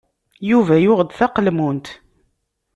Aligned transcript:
Yuba 0.49 0.75
yuɣ-d 0.79 1.11
taqelmut. 1.17 1.87